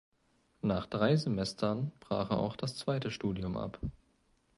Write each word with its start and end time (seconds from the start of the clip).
Nach 0.63 0.87
drei 0.87 1.15
Semestern 1.15 1.91
brach 1.99 2.31
er 2.31 2.39
auch 2.39 2.55
das 2.55 2.75
zweite 2.75 3.11
Studium 3.11 3.55
ab. 3.55 3.79